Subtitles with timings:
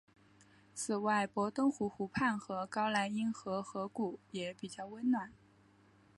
[0.73, 5.31] 此外博登湖湖畔和高莱茵河河谷也比较温暖。